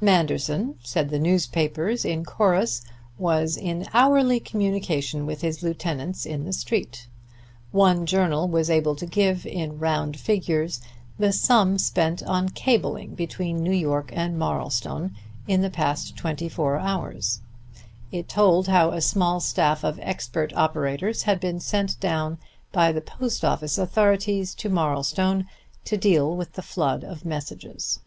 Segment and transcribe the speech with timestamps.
[0.00, 2.80] Manderson, said the newspapers in chorus,
[3.18, 7.08] was in hourly communication with his lieutenants in the Street.
[7.72, 10.80] One journal was able to give, in round figures,
[11.18, 15.14] the sum spent on cabling between New York and Marlstone
[15.46, 17.42] in the past twenty four hours;
[18.10, 22.38] it told how a small staff of expert operators had been sent down
[22.72, 25.44] by the Post Office authorities to Marlstone
[25.84, 28.00] to deal with the flood of messages.